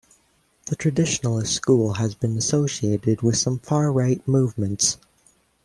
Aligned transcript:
The 0.65 0.75
Traditionalist 0.75 1.49
School 1.53 1.93
has 1.93 2.15
been 2.15 2.35
associated 2.35 3.21
with 3.21 3.35
some 3.37 3.59
far 3.59 3.91
right 3.91 4.27
movements. 4.27 4.97